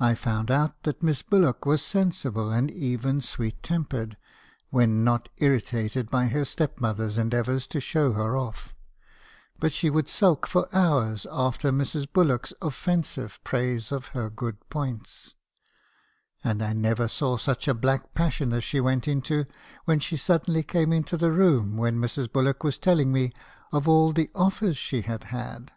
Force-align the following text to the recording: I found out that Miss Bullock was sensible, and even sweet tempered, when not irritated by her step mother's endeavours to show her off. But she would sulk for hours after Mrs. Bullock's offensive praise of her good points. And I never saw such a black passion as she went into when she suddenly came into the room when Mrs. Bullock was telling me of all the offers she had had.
I 0.00 0.14
found 0.14 0.50
out 0.50 0.82
that 0.84 1.02
Miss 1.02 1.20
Bullock 1.20 1.66
was 1.66 1.82
sensible, 1.82 2.50
and 2.50 2.70
even 2.70 3.20
sweet 3.20 3.62
tempered, 3.62 4.16
when 4.70 5.04
not 5.04 5.28
irritated 5.36 6.08
by 6.08 6.28
her 6.28 6.46
step 6.46 6.80
mother's 6.80 7.18
endeavours 7.18 7.66
to 7.66 7.78
show 7.78 8.12
her 8.14 8.34
off. 8.34 8.72
But 9.60 9.70
she 9.70 9.90
would 9.90 10.08
sulk 10.08 10.46
for 10.46 10.74
hours 10.74 11.26
after 11.30 11.70
Mrs. 11.70 12.10
Bullock's 12.10 12.54
offensive 12.62 13.40
praise 13.44 13.92
of 13.92 14.06
her 14.16 14.30
good 14.30 14.56
points. 14.70 15.34
And 16.42 16.62
I 16.62 16.72
never 16.72 17.06
saw 17.06 17.36
such 17.36 17.68
a 17.68 17.74
black 17.74 18.14
passion 18.14 18.54
as 18.54 18.64
she 18.64 18.80
went 18.80 19.06
into 19.06 19.44
when 19.84 20.00
she 20.00 20.16
suddenly 20.16 20.62
came 20.62 20.94
into 20.94 21.18
the 21.18 21.30
room 21.30 21.76
when 21.76 21.98
Mrs. 21.98 22.32
Bullock 22.32 22.64
was 22.64 22.78
telling 22.78 23.12
me 23.12 23.34
of 23.70 23.86
all 23.86 24.14
the 24.14 24.30
offers 24.34 24.78
she 24.78 25.02
had 25.02 25.24
had. 25.24 25.72